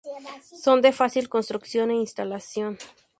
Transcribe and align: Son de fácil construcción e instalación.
Son 0.63 0.81
de 0.81 0.93
fácil 0.93 1.29
construcción 1.29 1.91
e 1.91 1.93
instalación. 2.05 2.79